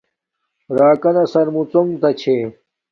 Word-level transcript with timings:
راکانا 0.77 1.23
سرمڎنݣ 1.31 1.87
تا 2.01 2.09
چھے 2.19 2.35